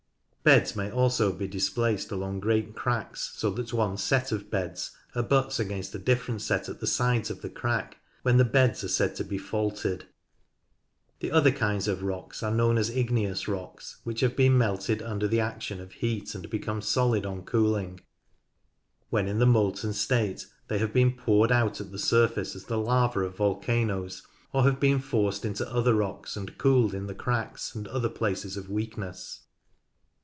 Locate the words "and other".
27.75-28.09